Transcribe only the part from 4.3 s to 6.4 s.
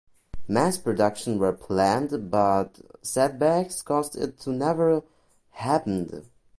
to never happened.